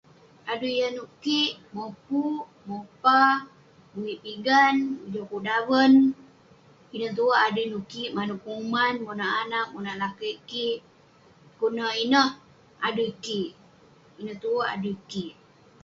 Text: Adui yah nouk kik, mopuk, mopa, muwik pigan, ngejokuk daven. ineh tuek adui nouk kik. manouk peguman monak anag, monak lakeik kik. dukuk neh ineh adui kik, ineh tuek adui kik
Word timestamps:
Adui 0.51 0.79
yah 0.79 0.91
nouk 0.95 1.11
kik, 1.23 1.51
mopuk, 1.75 2.43
mopa, 2.69 3.17
muwik 3.93 4.21
pigan, 4.25 4.75
ngejokuk 5.01 5.43
daven. 5.47 5.93
ineh 6.95 7.13
tuek 7.17 7.41
adui 7.45 7.65
nouk 7.71 7.85
kik. 7.91 8.09
manouk 8.15 8.41
peguman 8.45 8.95
monak 9.05 9.33
anag, 9.41 9.67
monak 9.73 9.99
lakeik 10.01 10.37
kik. 10.49 10.79
dukuk 11.45 11.73
neh 11.75 11.93
ineh 12.03 12.27
adui 12.87 13.11
kik, 13.25 13.49
ineh 14.19 14.37
tuek 14.43 14.67
adui 14.73 14.95
kik 15.11 15.33